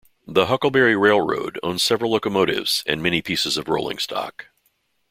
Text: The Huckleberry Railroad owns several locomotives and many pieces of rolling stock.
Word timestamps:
The 0.25 0.47
Huckleberry 0.47 0.95
Railroad 0.95 1.59
owns 1.61 1.83
several 1.83 2.09
locomotives 2.13 2.81
and 2.87 3.03
many 3.03 3.21
pieces 3.21 3.55
of 3.55 3.67
rolling 3.69 3.99
stock. 3.99 4.47